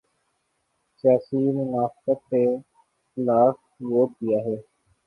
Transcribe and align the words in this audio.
سیاسی 0.99 1.41
منافقت 1.57 2.19
کے 2.29 2.43
خلاف 3.17 3.55
ووٹ 3.89 4.09
دیا 4.21 4.39
ہے۔ 4.45 4.55